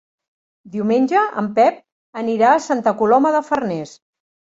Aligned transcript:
Diumenge 0.75 1.21
en 1.43 1.51
Pep 1.61 1.79
anirà 2.25 2.57
a 2.57 2.65
Santa 2.71 2.97
Coloma 3.05 3.39
de 3.41 3.47
Farners. 3.53 3.99